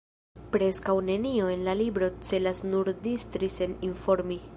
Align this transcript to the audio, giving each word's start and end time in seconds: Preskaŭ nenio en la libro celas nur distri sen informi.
Preskaŭ 0.53 0.95
nenio 1.09 1.51
en 1.55 1.67
la 1.67 1.75
libro 1.81 2.09
celas 2.29 2.63
nur 2.71 2.91
distri 3.05 3.51
sen 3.59 3.77
informi. 3.91 4.39